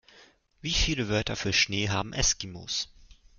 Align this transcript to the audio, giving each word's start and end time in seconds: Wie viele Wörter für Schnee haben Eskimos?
Wie 0.61 0.71
viele 0.71 1.09
Wörter 1.09 1.35
für 1.35 1.53
Schnee 1.53 1.89
haben 1.89 2.11
Eskimos? 2.11 2.89